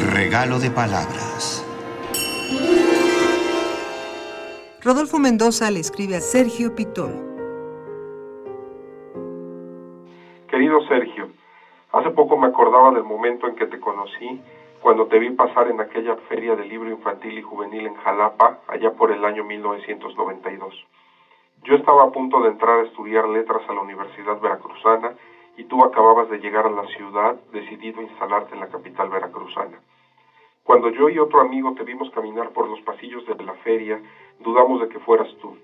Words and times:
Regalo 0.00 0.58
de 0.58 0.70
palabras. 0.70 1.62
Rodolfo 4.82 5.18
Mendoza 5.18 5.70
le 5.70 5.80
escribe 5.80 6.16
a 6.16 6.20
Sergio 6.20 6.74
Pitol. 6.74 7.12
Querido 10.48 10.80
Sergio, 10.88 11.28
hace 11.92 12.10
poco 12.12 12.38
me 12.38 12.46
acordaba 12.46 12.92
del 12.92 13.04
momento 13.04 13.46
en 13.46 13.56
que 13.56 13.66
te 13.66 13.78
conocí, 13.78 14.40
cuando 14.80 15.06
te 15.06 15.18
vi 15.18 15.30
pasar 15.32 15.68
en 15.68 15.82
aquella 15.82 16.16
feria 16.30 16.56
de 16.56 16.64
libro 16.64 16.90
infantil 16.90 17.38
y 17.38 17.42
juvenil 17.42 17.86
en 17.86 17.94
Jalapa, 17.96 18.60
allá 18.68 18.92
por 18.92 19.12
el 19.12 19.22
año 19.22 19.44
1992. 19.44 20.74
Yo 21.64 21.74
estaba 21.74 22.04
a 22.04 22.10
punto 22.10 22.40
de 22.40 22.48
entrar 22.48 22.78
a 22.78 22.86
estudiar 22.86 23.28
letras 23.28 23.60
a 23.68 23.74
la 23.74 23.82
Universidad 23.82 24.40
Veracruzana 24.40 25.14
y 25.60 25.64
tú 25.64 25.84
acababas 25.84 26.30
de 26.30 26.38
llegar 26.38 26.64
a 26.64 26.70
la 26.70 26.86
ciudad 26.86 27.34
decidido 27.52 28.00
a 28.00 28.04
instalarte 28.04 28.54
en 28.54 28.60
la 28.60 28.68
capital 28.68 29.10
veracruzana. 29.10 29.78
Cuando 30.64 30.88
yo 30.88 31.10
y 31.10 31.18
otro 31.18 31.42
amigo 31.42 31.74
te 31.74 31.84
vimos 31.84 32.08
caminar 32.12 32.48
por 32.48 32.66
los 32.66 32.80
pasillos 32.80 33.26
de 33.26 33.34
la 33.44 33.52
feria, 33.56 34.00
dudamos 34.38 34.80
de 34.80 34.88
que 34.88 34.98
fueras 35.00 35.28
tú. 35.42 35.54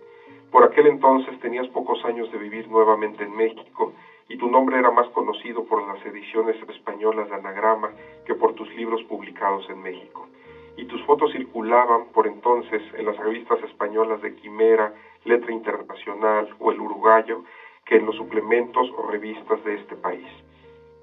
Por 0.51 0.65
aquel 0.65 0.89
entonces 0.89 1.41
tenías 1.41 1.67
pocos 1.69 2.05
años 2.05 2.31
de 2.31 2.37
vivir 2.37 2.69
nuevamente 2.69 3.25
en 3.25 3.35
México 3.35 3.95
y 4.29 4.37
tu 4.37 4.51
nombre 4.51 4.79
era 4.79 4.91
más 4.91 5.09
conocido 5.15 5.65
por 5.65 5.81
las 5.89 6.05
ediciones 6.05 6.57
españolas 6.69 7.31
de 7.31 7.37
Anagrama 7.37 7.91
que 8.27 8.35
por 8.35 8.53
tus 8.53 8.69
libros 8.75 9.03
publicados 9.05 9.67
en 9.71 9.81
México. 9.81 10.27
Y 10.77 10.85
tus 10.85 11.03
fotos 11.07 11.33
circulaban 11.33 12.09
por 12.13 12.27
entonces 12.27 12.83
en 12.93 13.07
las 13.07 13.17
revistas 13.17 13.63
españolas 13.63 14.21
de 14.21 14.35
Quimera, 14.35 14.93
Letra 15.25 15.53
Internacional 15.53 16.55
o 16.59 16.71
El 16.71 16.81
Uruguayo 16.81 17.45
que 17.87 17.97
en 17.97 18.07
los 18.07 18.17
suplementos 18.17 18.91
o 18.97 19.03
revistas 19.03 19.63
de 19.65 19.75
este 19.75 19.95
país. 19.95 20.27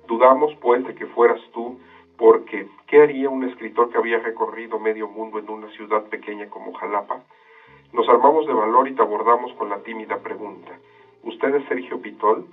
Dudamos, 0.05 0.53
pues, 0.61 0.85
de 0.85 0.93
que 0.93 1.05
fueras 1.07 1.39
tú, 1.53 1.79
porque 2.17 2.67
¿qué 2.87 3.01
haría 3.01 3.29
un 3.29 3.43
escritor 3.43 3.89
que 3.89 3.97
había 3.97 4.19
recorrido 4.19 4.77
medio 4.77 5.07
mundo 5.07 5.39
en 5.39 5.49
una 5.49 5.69
ciudad 5.69 6.03
pequeña 6.03 6.47
como 6.47 6.73
Jalapa? 6.73 7.21
Nos 7.93 8.07
armamos 8.09 8.45
de 8.45 8.53
valor 8.53 8.87
y 8.87 8.93
te 8.93 9.01
abordamos 9.01 9.53
con 9.53 9.69
la 9.69 9.77
tímida 9.77 10.17
pregunta. 10.17 10.77
¿Usted 11.23 11.55
es 11.55 11.63
Sergio 11.67 12.01
Pitol? 12.01 12.45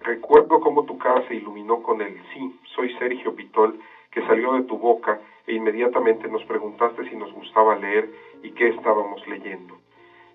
Recuerdo 0.00 0.60
cómo 0.60 0.84
tu 0.84 0.98
cara 0.98 1.26
se 1.28 1.34
iluminó 1.34 1.82
con 1.82 2.00
el 2.00 2.20
sí, 2.32 2.50
soy 2.74 2.92
Sergio 2.98 3.34
Pitol, 3.34 3.78
que 4.10 4.22
salió 4.22 4.52
de 4.52 4.62
tu 4.62 4.78
boca 4.78 5.18
e 5.46 5.54
inmediatamente 5.54 6.28
nos 6.28 6.44
preguntaste 6.44 7.08
si 7.08 7.14
nos 7.14 7.32
gustaba 7.32 7.74
leer 7.76 8.08
y 8.42 8.50
qué 8.50 8.68
estábamos 8.68 9.26
leyendo. 9.26 9.76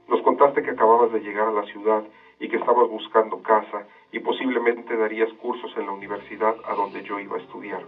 Nos 0.08 0.22
contaste 0.22 0.62
que 0.62 0.72
acababas 0.72 1.12
de 1.12 1.20
llegar 1.20 1.48
a 1.48 1.52
la 1.52 1.64
ciudad 1.64 2.04
y 2.42 2.50
que 2.50 2.58
estabas 2.58 2.90
buscando 2.90 3.42
casa 3.44 3.86
y 4.12 4.20
posiblemente 4.20 4.98
darías 4.98 5.32
cursos 5.34 5.72
en 5.78 5.86
la 5.86 5.92
universidad 5.92 6.56
a 6.66 6.74
donde 6.74 7.04
yo 7.04 7.20
iba 7.20 7.38
a 7.38 7.40
estudiar. 7.40 7.84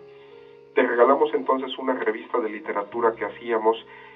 Te 0.75 0.83
regalamos 0.83 1.33
entonces 1.33 1.75
una 1.79 1.95
revista 1.95 2.39
de 2.39 2.49
literatura 2.49 3.13
que 3.15 3.25
hacíamos 3.25 3.75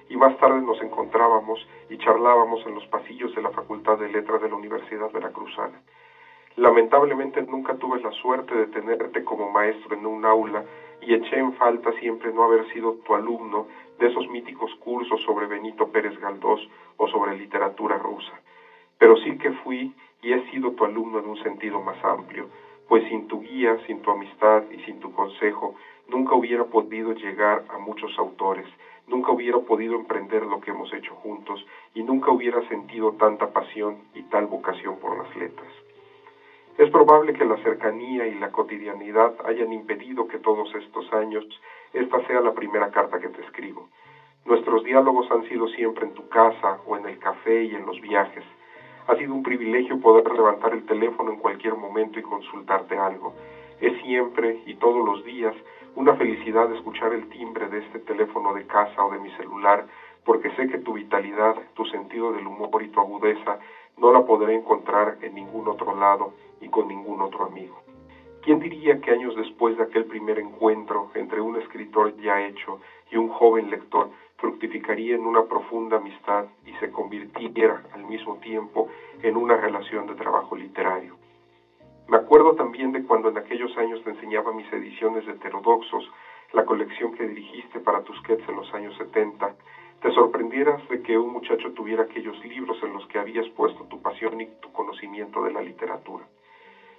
y 0.10 0.16
más 0.16 0.38
tarde 0.38 0.62
nos 0.62 0.80
encontrábamos 0.80 1.68
y 1.90 1.98
charlábamos 1.98 2.64
en 2.68 2.76
los 2.76 2.86
pasillos 2.86 3.34
de 3.34 3.42
la 3.42 3.50
Facultad 3.50 3.98
de 3.98 4.10
Letras 4.10 4.40
de 4.40 4.50
la 4.50 4.56
Universidad 4.56 5.12
Veracruzana. 5.12 5.82
Lamentablemente 6.56 7.42
nunca 7.42 7.74
tuve 7.74 8.00
la 8.00 8.12
suerte 8.12 8.54
de 8.54 8.68
tenerte 8.68 9.24
como 9.24 9.50
maestro 9.50 9.96
en 9.96 10.06
un 10.06 10.24
aula 10.24 10.64
y 11.02 11.16
eché 11.16 11.40
en 11.40 11.54
falta 11.54 11.92
siempre 11.94 12.32
no 12.32 12.44
haber 12.44 12.72
sido 12.72 12.94
tu 13.06 13.16
alumno 13.16 13.66
de 13.98 14.06
esos 14.06 14.28
míticos 14.28 14.70
cursos 14.76 15.20
sobre 15.24 15.48
Benito 15.48 15.88
Pérez 15.88 16.18
Galdós 16.20 16.60
o 16.98 17.08
sobre 17.08 17.36
literatura 17.36 17.98
rusa. 17.98 18.34
Pero 19.00 19.16
sí 19.18 19.38
que 19.38 19.52
fui 19.64 19.92
y 20.22 20.34
he 20.34 20.40
sido 20.50 20.72
tu 20.72 20.84
alumno 20.84 21.20
en 21.20 21.26
un 21.26 21.38
sentido 21.38 21.80
más 21.80 22.04
amplio, 22.04 22.48
pues 22.88 23.04
sin 23.04 23.28
tu 23.28 23.40
guía, 23.40 23.78
sin 23.86 24.00
tu 24.00 24.12
amistad 24.12 24.64
y 24.72 24.78
sin 24.80 25.00
tu 25.00 25.12
consejo, 25.12 25.74
nunca 26.08 26.36
hubiera 26.36 26.64
podido 26.64 27.12
llegar 27.12 27.64
a 27.70 27.78
muchos 27.78 28.18
autores, 28.18 28.66
nunca 29.08 29.32
hubiera 29.32 29.60
podido 29.60 29.96
emprender 29.96 30.46
lo 30.46 30.60
que 30.60 30.72
hemos 30.72 30.92
hecho 30.94 31.14
juntos 31.16 31.66
y 31.94 32.04
nunca 32.04 32.32
hubiera 32.32 32.62
sentido 32.68 33.12
tanta 33.12 33.48
pasión 33.48 33.98
y 34.14 34.22
tal 34.24 34.46
vocación 34.46 34.98
por 34.98 35.18
las 35.18 35.36
letras. 35.36 35.72
Es 36.78 36.90
probable 36.90 37.34
que 37.34 37.44
la 37.44 37.58
cercanía 37.58 38.28
y 38.28 38.36
la 38.36 38.50
cotidianidad 38.50 39.34
hayan 39.46 39.74
impedido 39.74 40.28
que 40.28 40.38
todos 40.38 40.74
estos 40.76 41.12
años 41.12 41.44
esta 41.92 42.20
sea 42.28 42.40
la 42.40 42.52
primera 42.52 42.90
carta 42.90 43.18
que 43.18 43.30
te 43.30 43.42
escribo. 43.42 43.88
Nuestros 44.46 44.84
diálogos 44.84 45.30
han 45.32 45.44
sido 45.44 45.68
siempre 45.68 46.06
en 46.06 46.14
tu 46.14 46.30
casa 46.30 46.78
o 46.86 46.96
en 46.96 47.06
el 47.06 47.18
café 47.18 47.64
y 47.64 47.74
en 47.74 47.86
los 47.86 48.00
viajes. 48.00 48.44
Ha 49.08 49.16
sido 49.16 49.34
un 49.34 49.42
privilegio 49.42 49.96
poder 49.96 50.30
levantar 50.36 50.74
el 50.74 50.84
teléfono 50.84 51.32
en 51.32 51.38
cualquier 51.38 51.76
momento 51.76 52.20
y 52.20 52.22
consultarte 52.22 52.98
algo. 52.98 53.34
Es 53.80 53.94
siempre 54.02 54.58
y 54.66 54.74
todos 54.74 55.04
los 55.04 55.24
días 55.24 55.56
una 55.96 56.14
felicidad 56.14 56.70
escuchar 56.74 57.14
el 57.14 57.26
timbre 57.30 57.70
de 57.70 57.78
este 57.78 58.00
teléfono 58.00 58.52
de 58.52 58.64
casa 58.64 59.06
o 59.06 59.10
de 59.10 59.18
mi 59.18 59.30
celular, 59.30 59.86
porque 60.26 60.50
sé 60.58 60.68
que 60.68 60.78
tu 60.78 60.92
vitalidad, 60.92 61.56
tu 61.74 61.86
sentido 61.86 62.34
del 62.34 62.48
humor 62.48 62.82
y 62.82 62.90
tu 62.90 63.00
agudeza 63.00 63.58
no 63.96 64.12
la 64.12 64.20
podré 64.20 64.54
encontrar 64.54 65.16
en 65.22 65.36
ningún 65.36 65.70
otro 65.70 65.94
lado 65.94 66.32
y 66.60 66.68
con 66.68 66.90
ningún 66.90 67.22
otro 67.22 67.46
amigo. 67.46 67.82
¿Quién 68.42 68.60
diría 68.60 69.00
que 69.00 69.12
años 69.12 69.36
después 69.36 69.78
de 69.78 69.84
aquel 69.84 70.06
primer 70.06 70.38
encuentro 70.38 71.08
entre 71.14 71.40
un 71.40 71.56
escritor 71.56 72.14
ya 72.18 72.42
hecho 72.42 72.78
y 73.10 73.16
un 73.16 73.28
joven 73.28 73.70
lector 73.70 74.10
fructificaría 74.38 75.16
en 75.16 75.26
una 75.26 75.42
profunda 75.42 75.98
amistad 75.98 76.46
y 76.66 76.72
se 76.74 76.90
convirtiera 76.90 77.82
al 77.94 78.06
mismo 78.06 78.36
tiempo 78.36 78.87
en 79.22 79.38
una 79.38 79.58
relación 79.58 80.08
de 80.08 80.16
trabajo 80.16 80.56
literario? 80.56 81.16
Me 82.08 82.18
acuerdo 82.18 82.56
también 82.56 82.92
de 82.92 83.04
cuando 83.04 83.30
en 83.30 83.38
aquellos 83.38 83.76
años 83.78 84.02
te 84.04 84.12
enseñaba 84.12 84.54
mis 84.54 84.72
ediciones 84.72 85.26
de 85.26 85.34
heterodoxos, 85.34 86.10
la 86.54 86.66
colección 86.66 87.12
que 87.12 87.28
dirigiste 87.28 87.80
para 87.80 88.02
Tusquets 88.02 88.48
en 88.48 88.56
los 88.56 88.74
años 88.74 88.96
70, 88.98 89.56
te 90.02 90.12
sorprendieras 90.12 90.88
de 90.90 91.02
que 91.02 91.18
un 91.18 91.34
muchacho 91.34 91.72
tuviera 91.74 92.04
aquellos 92.04 92.38
libros 92.46 92.82
en 92.84 92.94
los 92.94 93.06
que 93.08 93.20
habías 93.20 93.50
puesto 93.50 93.84
tu 93.86 94.02
pasión 94.02 94.40
y 94.40 94.46
tu 94.62 94.72
conocimiento 94.72 95.44
de 95.44 95.52
la 95.52 95.62
literatura. 95.62 96.26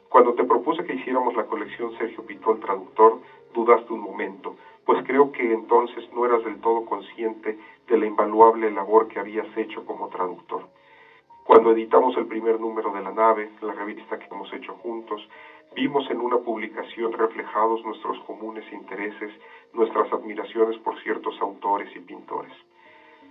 Cuando 0.08 0.34
te 0.34 0.44
propuse 0.44 0.84
que 0.84 0.94
hiciéramos 0.94 1.34
la 1.36 1.44
colección 1.44 1.92
Sergio 1.96 2.24
Pitol 2.26 2.60
Traductor, 2.60 3.18
dudaste 3.54 3.92
un 3.92 4.00
momento, 4.00 4.56
pues 4.84 5.02
creo 5.04 5.32
que 5.32 5.52
entonces 5.52 6.10
no 6.12 6.24
eras 6.24 6.42
del 6.44 6.60
todo 6.60 6.84
consciente 6.84 7.58
de 7.86 7.96
la 7.98 8.06
invaluable 8.06 8.70
labor 8.70 9.08
que 9.08 9.20
habías 9.20 9.46
hecho 9.56 9.84
como 9.86 10.08
traductor. 10.08 10.66
Cuando 11.48 11.70
editamos 11.70 12.14
el 12.19 12.26
primer 12.26 12.60
número 12.60 12.92
de 12.92 13.00
La 13.00 13.10
Nave, 13.10 13.48
la 13.62 13.72
revista 13.72 14.19
que 14.19 14.26
hemos 14.31 14.53
hecho 14.53 14.75
juntos, 14.75 15.26
vimos 15.75 16.04
en 16.10 16.20
una 16.20 16.36
publicación 16.36 17.10
reflejados 17.10 17.82
nuestros 17.86 18.19
comunes 18.26 18.70
intereses, 18.70 19.31
nuestras 19.72 20.12
admiraciones 20.12 20.76
por 20.81 21.00
ciertos 21.00 21.41
autores 21.41 21.88
y 21.97 22.00
pintores. 22.00 22.53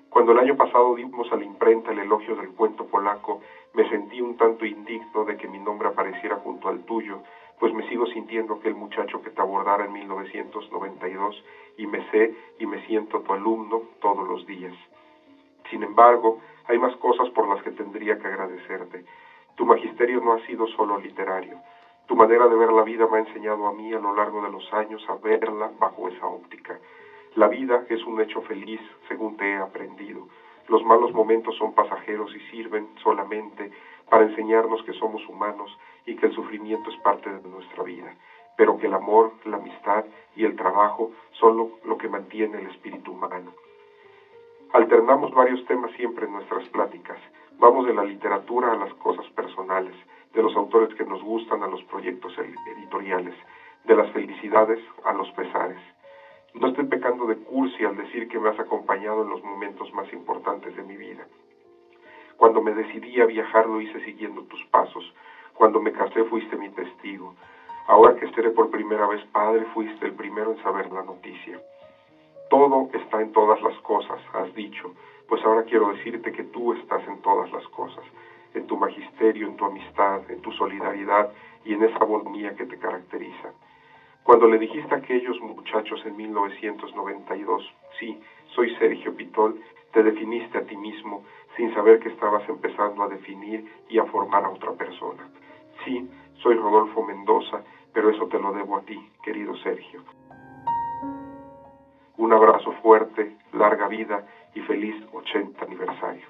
Cuando 0.10 0.32
el 0.32 0.40
año 0.40 0.56
pasado 0.56 0.96
dimos 0.96 1.32
a 1.32 1.36
la 1.36 1.44
imprenta 1.44 1.92
el 1.92 2.00
elogio 2.00 2.36
del 2.36 2.50
cuento 2.50 2.86
polaco, 2.86 3.40
me 3.76 3.88
sentí 3.88 4.20
un 4.20 4.36
tanto 4.36 4.66
indigno 4.66 5.24
de 5.24 5.38
que 5.38 5.48
mi 5.48 5.60
nombre 5.60 5.90
apareciera 5.90 6.38
junto 6.38 6.70
al 6.70 6.80
tuyo, 6.86 7.20
pues 7.60 7.72
me 7.72 7.88
sigo 7.88 8.08
sintiendo 8.08 8.56
aquel 8.56 8.74
muchacho 8.74 9.22
que 9.22 9.30
te 9.30 9.42
abordara 9.42 9.84
en 9.84 9.94
1992 9.94 11.44
y 11.78 11.86
me 11.86 12.02
sé 12.10 12.34
y 12.58 12.66
me 12.66 12.84
siento 12.88 13.20
tu 13.20 13.32
alumno 13.32 13.80
todos 14.02 14.28
los 14.28 14.44
días. 14.48 14.74
Sin 15.70 15.84
embargo, 15.84 16.40
hay 16.68 16.78
más 16.78 16.96
cosas 16.98 17.30
por 17.30 17.48
las 17.48 17.62
que 17.62 17.72
tendría 17.72 18.16
que 18.18 18.28
agradecerte. 18.28 19.04
Tu 19.56 19.66
magisterio 19.66 20.20
no 20.20 20.34
ha 20.34 20.46
sido 20.46 20.68
solo 20.68 20.98
literario. 20.98 21.58
Tu 22.06 22.16
manera 22.16 22.48
de 22.48 22.56
ver 22.56 22.72
la 22.72 22.84
vida 22.84 23.06
me 23.08 23.18
ha 23.18 23.20
enseñado 23.20 23.68
a 23.68 23.72
mí 23.72 23.94
a 23.94 24.00
lo 24.00 24.14
largo 24.14 24.42
de 24.42 24.50
los 24.50 24.72
años 24.74 25.04
a 25.10 25.16
verla 25.16 25.70
bajo 25.80 26.08
esa 26.08 26.26
óptica. 26.26 26.80
La 27.36 27.48
vida 27.48 27.84
es 27.90 28.06
un 28.06 28.20
hecho 28.22 28.42
feliz, 28.42 28.80
según 29.08 29.36
te 29.36 29.54
he 29.54 29.60
aprendido. 29.60 30.28
Los 30.68 30.84
malos 30.84 31.14
momentos 31.14 31.56
son 31.56 31.72
pasajeros 31.72 32.34
y 32.36 32.40
sirven 32.50 32.88
solamente 33.02 33.70
para 34.10 34.24
enseñarnos 34.24 34.82
que 34.84 34.94
somos 34.94 35.28
humanos 35.28 35.78
y 36.06 36.16
que 36.16 36.26
el 36.26 36.32
sufrimiento 36.32 36.90
es 36.90 36.98
parte 36.98 37.32
de 37.32 37.50
nuestra 37.50 37.84
vida, 37.84 38.14
pero 38.56 38.78
que 38.78 38.88
el 38.88 38.94
amor, 38.94 39.32
la 39.44 39.58
amistad 39.58 40.04
y 40.36 40.44
el 40.44 40.56
trabajo 40.56 41.10
son 41.32 41.58
lo, 41.58 41.70
lo 41.84 41.98
que 41.98 42.08
mantiene 42.08 42.58
el 42.58 42.68
espíritu 42.68 43.12
humano. 43.12 43.52
Alternamos 44.88 45.32
varios 45.32 45.66
temas 45.66 45.92
siempre 45.98 46.28
en 46.28 46.32
nuestras 46.32 46.66
pláticas. 46.70 47.20
Vamos 47.60 47.86
de 47.86 47.94
la 47.94 48.06
literatura 48.06 48.72
a 48.72 48.76
las 48.78 48.94
cosas 48.94 49.30
personales, 49.32 49.94
de 50.34 50.42
los 50.42 50.56
autores 50.56 50.96
que 50.96 51.04
nos 51.04 51.22
gustan 51.22 51.62
a 51.62 51.68
los 51.68 51.84
proyectos 51.84 52.34
editoriales, 52.38 53.34
de 53.84 53.96
las 53.96 54.10
felicidades 54.12 54.80
a 55.04 55.12
los 55.12 55.30
pesares. 55.32 55.82
No 56.54 56.70
estoy 56.70 56.86
pecando 56.86 57.26
de 57.26 57.36
cursi 57.36 57.84
al 57.84 57.98
decir 57.98 58.30
que 58.30 58.40
me 58.40 58.48
has 58.48 58.58
acompañado 58.62 59.24
en 59.24 59.30
los 59.30 59.44
momentos 59.44 59.92
más 59.92 60.10
importantes 60.14 60.74
de 60.78 60.84
mi 60.84 60.96
vida. 60.96 61.28
Cuando 62.38 62.62
me 62.62 62.72
decidí 62.72 63.20
a 63.20 63.26
viajar 63.26 63.66
lo 63.66 63.82
hice 63.82 64.00
siguiendo 64.06 64.44
tus 64.44 64.64
pasos. 64.68 65.04
Cuando 65.54 65.82
me 65.82 65.92
casé 65.92 66.24
fuiste 66.24 66.56
mi 66.56 66.70
testigo. 66.70 67.36
Ahora 67.88 68.16
que 68.16 68.32
seré 68.32 68.52
por 68.52 68.70
primera 68.70 69.06
vez 69.06 69.22
padre 69.34 69.66
fuiste 69.74 70.06
el 70.06 70.14
primero 70.14 70.52
en 70.52 70.64
saber 70.64 70.90
la 70.94 71.04
noticia. 71.04 71.60
Todo 72.58 72.88
está 72.92 73.22
en 73.22 73.30
todas 73.30 73.62
las 73.62 73.80
cosas, 73.82 74.20
has 74.34 74.52
dicho, 74.56 74.92
pues 75.28 75.46
ahora 75.46 75.62
quiero 75.62 75.90
decirte 75.90 76.32
que 76.32 76.42
tú 76.42 76.74
estás 76.74 77.08
en 77.08 77.18
todas 77.18 77.52
las 77.52 77.68
cosas, 77.68 78.04
en 78.56 78.66
tu 78.66 78.76
magisterio, 78.76 79.46
en 79.46 79.56
tu 79.56 79.64
amistad, 79.64 80.24
en 80.28 80.42
tu 80.42 80.52
solidaridad 80.52 81.28
y 81.64 81.74
en 81.74 81.84
esa 81.84 82.04
bonía 82.04 82.54
que 82.54 82.66
te 82.66 82.76
caracteriza. 82.76 83.54
Cuando 84.24 84.48
le 84.48 84.58
dijiste 84.58 84.92
a 84.96 84.98
aquellos 84.98 85.40
muchachos 85.40 86.04
en 86.04 86.16
1992, 86.16 87.62
sí, 88.00 88.18
soy 88.48 88.70
Sergio 88.80 89.16
Pitol, 89.16 89.56
te 89.92 90.02
definiste 90.02 90.58
a 90.58 90.62
ti 90.62 90.76
mismo 90.76 91.22
sin 91.56 91.72
saber 91.76 92.00
que 92.00 92.08
estabas 92.08 92.42
empezando 92.50 93.04
a 93.04 93.08
definir 93.08 93.64
y 93.88 94.00
a 94.00 94.04
formar 94.04 94.46
a 94.46 94.50
otra 94.50 94.72
persona. 94.72 95.30
Sí, 95.84 96.04
soy 96.42 96.56
Rodolfo 96.56 97.04
Mendoza, 97.04 97.62
pero 97.94 98.10
eso 98.10 98.26
te 98.26 98.40
lo 98.40 98.52
debo 98.52 98.78
a 98.78 98.82
ti, 98.82 99.00
querido 99.22 99.54
Sergio. 99.58 100.02
Fuerte, 102.88 103.36
larga 103.52 103.90
vida 103.90 104.26
y 104.56 104.62
feliz 104.62 104.96
80 105.12 105.62
aniversario. 105.62 106.26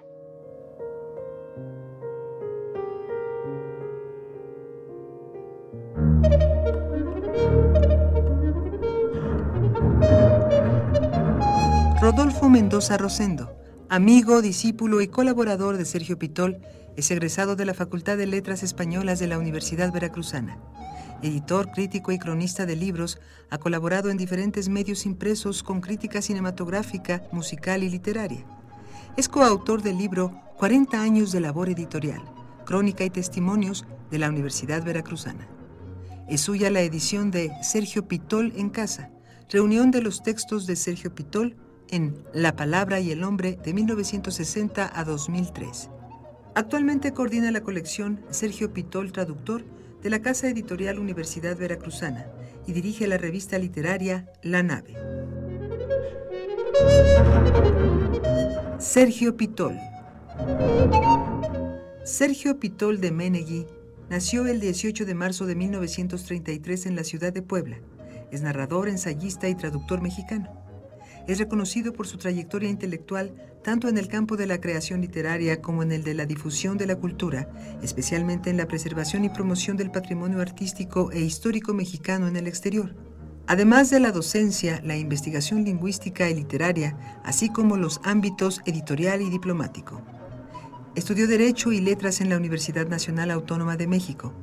Rodolfo 12.02 12.50
Mendoza 12.50 12.98
Rosendo, 12.98 13.56
amigo, 13.88 14.42
discípulo 14.42 15.02
y 15.02 15.10
colaborador 15.10 15.78
de 15.78 15.86
Sergio 15.86 16.18
Pitol, 16.18 16.58
es 16.96 17.12
egresado 17.12 17.56
de 17.56 17.66
la 17.66 17.76
Facultad 17.76 18.18
de 18.18 18.26
Letras 18.26 18.64
Españolas 18.64 19.20
de 19.20 19.28
la 19.28 19.38
Universidad 19.38 19.94
Veracruzana. 19.94 20.58
Editor, 21.22 21.72
crítico 21.72 22.12
y 22.12 22.20
cronista 22.20 22.66
de 22.66 22.76
libros, 22.76 23.20
ha 23.50 23.58
colaborado 23.58 24.10
en 24.10 24.18
diferentes 24.18 24.70
medios 24.70 25.06
impresos 25.06 25.64
con 25.64 25.82
crítica 25.82 26.22
cinematográfica, 26.22 27.24
musical 27.32 27.84
y 27.84 27.90
literaria. 27.90 28.46
Es 29.16 29.28
coautor 29.28 29.82
del 29.82 29.98
libro 29.98 30.40
40 30.58 31.02
años 31.02 31.32
de 31.32 31.40
labor 31.40 31.70
editorial, 31.70 32.22
crónica 32.66 33.04
y 33.04 33.10
testimonios 33.10 33.86
de 34.12 34.20
la 34.20 34.30
Universidad 34.30 34.84
Veracruzana. 34.84 35.48
Es 36.28 36.42
suya 36.42 36.70
la 36.70 36.82
edición 36.82 37.32
de 37.32 37.52
Sergio 37.64 38.08
Pitol 38.08 38.54
en 38.56 38.70
casa, 38.70 39.10
reunión 39.50 39.92
de 39.92 40.02
los 40.02 40.22
textos 40.22 40.68
de 40.68 40.76
Sergio 40.76 41.16
Pitol 41.16 41.56
en 41.90 42.24
La 42.34 42.56
Palabra 42.56 43.00
y 43.00 43.12
el 43.12 43.24
Hombre 43.24 43.58
de 43.64 43.74
1960 43.74 44.92
a 44.94 45.04
2003. 45.04 45.90
Actualmente 46.54 47.14
coordina 47.14 47.52
la 47.52 47.62
colección 47.62 48.20
Sergio 48.30 48.74
Pitol 48.74 49.12
Traductor 49.12 49.64
de 50.02 50.10
la 50.10 50.22
Casa 50.22 50.48
Editorial 50.48 51.00
Universidad 51.00 51.58
Veracruzana 51.58 52.28
y 52.66 52.74
dirige 52.74 53.08
la 53.08 53.18
revista 53.18 53.58
literaria 53.58 54.32
La 54.44 54.64
Nave. 54.64 54.96
Sergio 58.80 59.36
Pitol. 59.36 59.76
Sergio 62.04 62.60
Pitol 62.60 63.02
de 63.02 63.12
Menegui 63.12 63.66
nació 64.10 64.46
el 64.48 64.60
18 64.60 65.06
de 65.06 65.16
marzo 65.16 65.46
de 65.46 65.56
1933 65.56 66.86
en 66.86 66.96
la 66.96 67.04
ciudad 67.04 67.34
de 67.34 67.42
Puebla. 67.42 67.80
Es 68.32 68.42
narrador, 68.42 68.88
ensayista 68.90 69.50
y 69.50 69.56
traductor 69.56 70.02
mexicano. 70.02 70.67
Es 71.28 71.40
reconocido 71.40 71.92
por 71.92 72.08
su 72.08 72.18
trayectoria 72.18 72.70
intelectual 72.70 73.34
tanto 73.62 73.90
en 73.90 73.98
el 73.98 74.08
campo 74.08 74.38
de 74.38 74.48
la 74.48 74.62
creación 74.62 75.02
literaria 75.02 75.62
como 75.62 75.84
en 75.84 75.92
el 75.92 76.02
de 76.04 76.14
la 76.14 76.26
difusión 76.26 76.78
de 76.78 76.88
la 76.88 76.96
cultura, 76.96 77.50
especialmente 77.84 78.50
en 78.50 78.56
la 78.56 78.66
preservación 78.66 79.26
y 79.26 79.30
promoción 79.30 79.76
del 79.76 79.92
patrimonio 79.92 80.40
artístico 80.40 81.12
e 81.12 81.20
histórico 81.20 81.74
mexicano 81.74 82.30
en 82.30 82.38
el 82.38 82.48
exterior. 82.48 82.96
Además 83.46 83.90
de 83.90 84.00
la 84.00 84.14
docencia, 84.14 84.82
la 84.86 84.96
investigación 84.96 85.66
lingüística 85.66 86.30
y 86.30 86.34
literaria, 86.34 86.98
así 87.26 87.50
como 87.50 87.76
los 87.76 88.00
ámbitos 88.06 88.62
editorial 88.66 89.22
y 89.22 89.30
diplomático. 89.30 90.02
Estudió 90.96 91.28
Derecho 91.28 91.74
y 91.74 91.82
Letras 91.82 92.22
en 92.22 92.30
la 92.30 92.38
Universidad 92.38 92.88
Nacional 92.88 93.32
Autónoma 93.32 93.76
de 93.76 93.88
México. 93.88 94.34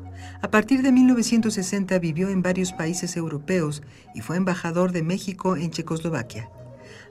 A 0.43 0.51
partir 0.51 0.83
de 0.83 0.93
1960 0.93 1.99
vivió 1.99 2.29
en 2.29 2.43
varios 2.43 2.75
países 2.75 3.17
europeos 3.17 3.83
y 4.15 4.21
fue 4.21 4.37
embajador 4.37 4.93
de 4.93 5.03
México 5.03 5.57
en 5.57 5.71
Checoslovaquia. 5.71 6.51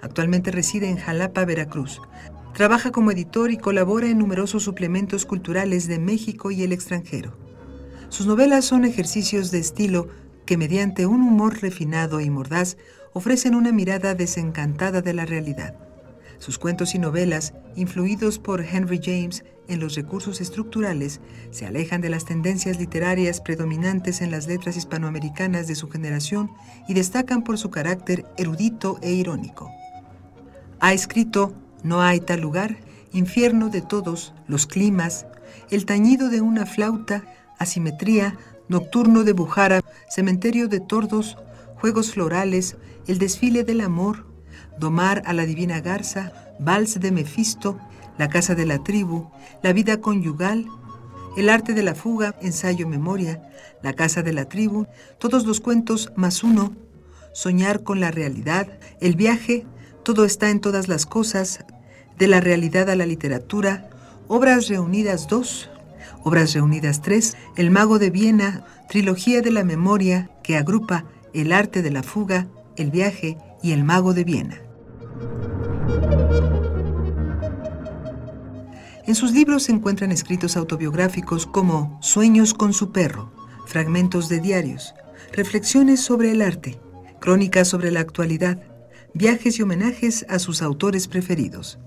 Actualmente 0.04 0.52
reside 0.52 0.90
en 0.90 0.98
Jalapa, 0.98 1.46
Veracruz. 1.46 2.02
Trabaja 2.54 2.92
como 2.92 3.12
editor 3.12 3.52
y 3.52 3.58
colabora 3.58 4.10
en 4.10 4.18
numerosos 4.18 4.62
suplementos 4.62 5.26
culturales 5.26 5.88
de 5.88 5.98
México 5.98 6.52
y 6.52 6.62
el 6.62 6.74
extranjero. 6.74 7.38
Sus 8.10 8.28
novelas 8.28 8.66
son 8.66 8.84
ejercicios 8.84 9.50
de 9.50 9.60
estilo 9.60 10.10
que 10.46 10.58
mediante 10.58 11.06
un 11.06 11.22
humor 11.22 11.62
refinado 11.62 12.20
y 12.20 12.30
mordaz 12.30 12.76
ofrecen 13.14 13.56
una 13.56 13.72
mirada 13.72 14.14
desencantada 14.14 15.02
de 15.02 15.14
la 15.14 15.26
realidad. 15.26 15.76
Sus 16.38 16.60
cuentos 16.60 16.96
y 16.96 17.00
novelas, 17.00 17.54
influidos 17.78 18.40
por 18.40 18.60
Henry 18.60 19.00
James 19.02 19.46
en 19.70 19.80
los 19.80 19.96
recursos 19.96 20.42
estructurales, 20.42 21.22
se 21.52 21.66
alejan 21.66 22.02
de 22.02 22.10
las 22.10 22.26
tendencias 22.26 22.78
literarias 22.78 23.40
predominantes 23.40 24.20
en 24.20 24.32
las 24.32 24.48
letras 24.48 24.76
hispanoamericanas 24.76 25.70
de 25.70 25.76
su 25.76 25.90
generación 25.90 26.52
y 26.90 26.94
destacan 26.94 27.46
por 27.46 27.58
su 27.58 27.70
carácter 27.72 28.26
erudito 28.36 29.00
e 29.02 29.14
irónico. 29.14 29.72
Ha 30.84 30.92
escrito 30.92 31.54
No 31.82 32.02
hay 32.02 32.20
tal 32.20 32.42
lugar, 32.42 32.76
Infierno 33.14 33.70
de 33.70 33.82
todos, 33.82 34.34
Los 34.50 34.68
climas, 34.68 35.26
El 35.72 35.86
tañido 35.86 36.28
de 36.28 36.42
una 36.42 36.66
flauta, 36.66 37.24
Asimetría, 37.58 38.38
Nocturno 38.68 39.24
de 39.24 39.32
Bujara, 39.32 39.80
Cementerio 40.10 40.68
de 40.68 40.82
tordos, 40.82 41.38
Juegos 41.76 42.12
florales, 42.12 42.76
El 43.08 43.18
desfile 43.18 43.64
del 43.64 43.80
amor, 43.80 44.26
Domar 44.78 45.24
a 45.26 45.32
la 45.32 45.46
divina 45.46 45.80
garza, 45.80 46.34
Vals 46.60 47.00
de 47.00 47.14
Mefisto, 47.14 47.80
La 48.18 48.28
casa 48.28 48.54
de 48.54 48.66
la 48.66 48.84
tribu, 48.84 49.32
La 49.62 49.72
vida 49.72 50.02
conyugal, 50.02 50.66
El 51.38 51.50
arte 51.50 51.74
de 51.74 51.84
la 51.84 51.96
fuga, 51.96 52.36
Ensayo 52.42 52.90
memoria, 52.90 53.42
La 53.84 53.94
casa 53.94 54.22
de 54.22 54.34
la 54.34 54.50
tribu, 54.50 54.88
todos 55.18 55.46
los 55.46 55.62
cuentos 55.62 56.12
más 56.18 56.44
uno, 56.44 56.74
Soñar 57.32 57.84
con 57.84 58.02
la 58.02 58.12
realidad, 58.12 58.68
El 59.00 59.16
viaje, 59.16 59.66
todo 60.04 60.26
está 60.26 60.50
en 60.50 60.60
todas 60.60 60.88
las 60.88 61.06
cosas, 61.06 61.66
de 62.18 62.28
la 62.28 62.42
realidad 62.42 62.90
a 62.90 62.96
la 62.96 63.06
literatura, 63.06 63.90
Obras 64.28 64.68
Reunidas 64.68 65.28
2, 65.28 65.70
Obras 66.24 66.54
Reunidas 66.54 67.02
3, 67.02 67.36
El 67.56 67.72
Mago 67.72 68.00
de 68.00 68.10
Viena, 68.10 68.66
Trilogía 68.90 69.42
de 69.42 69.52
la 69.52 69.64
Memoria, 69.64 70.30
que 70.44 70.58
agrupa 70.58 71.06
el 71.34 71.52
arte 71.52 71.82
de 71.82 71.92
la 71.92 72.04
fuga, 72.04 72.48
el 72.76 72.92
viaje 72.92 73.38
y 73.62 73.72
el 73.72 73.84
Mago 73.84 74.14
de 74.14 74.24
Viena. 74.24 74.62
En 79.06 79.16
sus 79.16 79.34
libros 79.34 79.64
se 79.64 79.72
encuentran 79.72 80.12
escritos 80.12 80.56
autobiográficos 80.56 81.46
como 81.46 81.98
Sueños 82.02 82.54
con 82.54 82.74
su 82.74 82.92
perro, 82.92 83.32
fragmentos 83.66 84.30
de 84.30 84.40
diarios, 84.40 84.94
reflexiones 85.34 86.00
sobre 86.00 86.32
el 86.32 86.42
arte, 86.42 86.80
crónicas 87.20 87.68
sobre 87.68 87.92
la 87.92 88.00
actualidad, 88.00 88.62
viajes 89.14 89.60
y 89.60 89.62
homenajes 89.62 90.26
a 90.30 90.40
sus 90.40 90.62
autores 90.62 91.08
preferidos. 91.08 91.80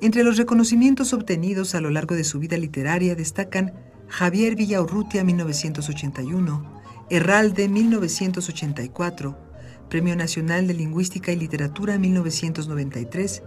Entre 0.00 0.24
los 0.24 0.36
reconocimientos 0.36 1.12
obtenidos 1.12 1.74
a 1.74 1.80
lo 1.80 1.90
largo 1.90 2.14
de 2.14 2.24
su 2.24 2.38
vida 2.38 2.56
literaria 2.56 3.14
destacan 3.14 3.72
Javier 4.08 4.56
Villaurrutia 4.56 5.24
1981, 5.24 6.82
Herralde 7.08 7.68
1984, 7.68 9.38
Premio 9.88 10.16
Nacional 10.16 10.66
de 10.66 10.74
Lingüística 10.74 11.32
y 11.32 11.36
Literatura 11.36 11.98
1993, 11.98 13.42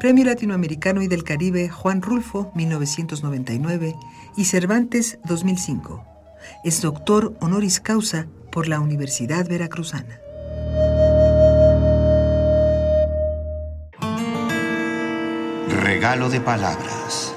Premio 0.00 0.24
Latinoamericano 0.24 1.02
y 1.02 1.08
del 1.08 1.24
Caribe 1.24 1.68
Juan 1.68 2.02
Rulfo 2.02 2.50
1999 2.54 3.94
y 4.36 4.44
Cervantes 4.44 5.18
2005. 5.24 6.04
Es 6.64 6.82
doctor 6.82 7.36
honoris 7.40 7.80
causa 7.80 8.26
por 8.50 8.68
la 8.68 8.80
Universidad 8.80 9.48
Veracruzana. 9.48 10.25
regalo 16.06 16.28
de 16.28 16.40
palabras. 16.40 17.34